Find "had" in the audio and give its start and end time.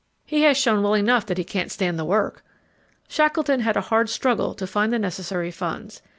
3.59-3.77